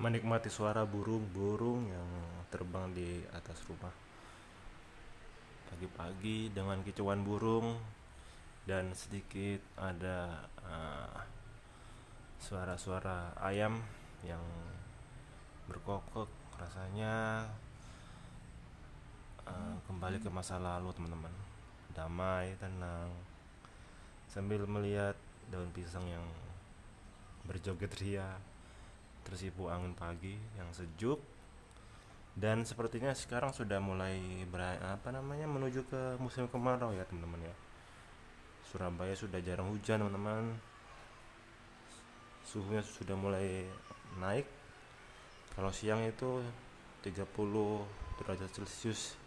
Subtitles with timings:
[0.00, 2.10] menikmati suara burung-burung yang
[2.48, 3.92] terbang di atas rumah.
[5.68, 7.76] Pagi-pagi dengan kicauan burung
[8.64, 11.20] dan sedikit ada uh,
[12.40, 13.76] suara-suara ayam
[14.24, 14.40] yang
[15.68, 17.44] berkokok rasanya
[19.44, 21.34] uh, kembali ke masa lalu teman-teman.
[21.92, 23.12] Damai tenang.
[24.32, 25.12] Sambil melihat
[25.52, 26.24] daun pisang yang
[27.44, 28.40] berjoget ria
[29.26, 31.20] tersipu angin pagi yang sejuk.
[32.30, 37.54] Dan sepertinya sekarang sudah mulai ber, apa namanya menuju ke musim kemarau ya teman-teman ya.
[38.70, 40.56] Surabaya sudah jarang hujan teman-teman.
[42.46, 43.66] Suhunya sudah mulai
[44.16, 44.46] naik.
[45.52, 46.40] Kalau siang itu
[47.02, 47.26] 30
[48.22, 49.18] derajat celcius.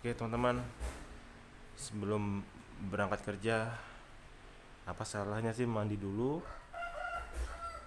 [0.00, 0.64] Oke teman-teman.
[1.76, 2.40] Sebelum
[2.88, 3.76] berangkat kerja
[4.86, 6.38] apa salahnya sih mandi dulu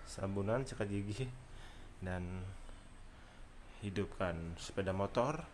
[0.09, 1.29] sabunan sikat gigi
[2.01, 2.41] dan
[3.85, 5.45] hidupkan sepeda motor.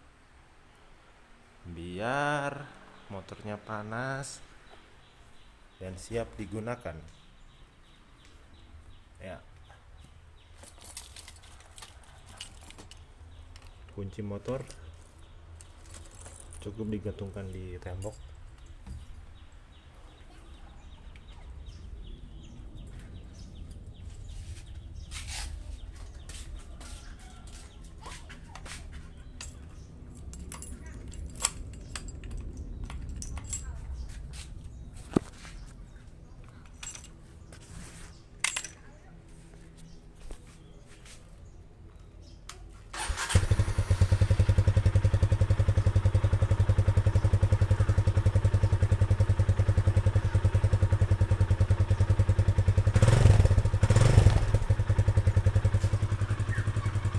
[1.68, 2.64] Biar
[3.12, 4.40] motornya panas
[5.84, 6.96] dan siap digunakan.
[9.20, 9.44] Ya.
[13.92, 14.64] Kunci motor
[16.64, 18.16] cukup digantungkan di tembok